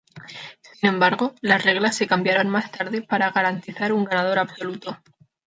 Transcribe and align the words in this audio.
Sin 0.63 0.89
embargo, 0.89 1.35
las 1.41 1.63
reglas 1.63 1.95
se 1.95 2.07
cambiaron 2.07 2.49
más 2.49 2.71
tarde 2.71 3.03
para 3.03 3.29
garantizar 3.29 3.93
un 3.93 4.03
ganador 4.05 4.39
absoluto. 4.39 4.97